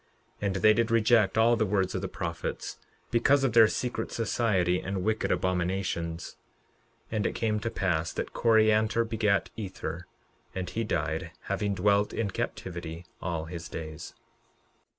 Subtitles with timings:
[0.41, 2.77] 11:22 And they did reject all the words of the prophets,
[3.11, 6.37] because of their secret society and wicked abominations.
[7.11, 10.07] 11:23 And it came to pass that Coriantor begat Ether,
[10.55, 14.15] and he died, having dwelt in captivity all his days.